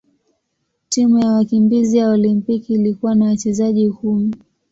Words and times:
Timu 0.89 1.19
ya 1.19 1.27
wakimbizi 1.33 1.97
ya 1.97 2.09
Olimpiki 2.09 2.73
ilikuwa 2.73 3.15
na 3.15 3.25
wachezaji 3.25 3.89
kumi. 3.91 4.35